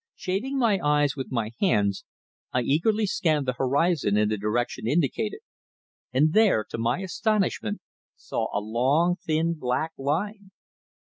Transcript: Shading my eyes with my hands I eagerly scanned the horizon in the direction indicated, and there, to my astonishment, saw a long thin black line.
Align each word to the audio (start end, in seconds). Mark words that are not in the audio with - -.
Shading 0.15 0.57
my 0.57 0.79
eyes 0.83 1.15
with 1.15 1.31
my 1.31 1.51
hands 1.59 2.05
I 2.51 2.61
eagerly 2.61 3.05
scanned 3.05 3.45
the 3.45 3.53
horizon 3.59 4.17
in 4.17 4.29
the 4.29 4.37
direction 4.39 4.87
indicated, 4.87 5.41
and 6.11 6.33
there, 6.33 6.63
to 6.71 6.79
my 6.79 7.01
astonishment, 7.01 7.81
saw 8.15 8.47
a 8.51 8.57
long 8.59 9.17
thin 9.23 9.53
black 9.53 9.91
line. 9.99 10.49